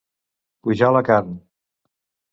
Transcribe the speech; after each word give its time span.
Pujar 0.67 0.89
la 0.95 1.05
carn. 1.11 1.39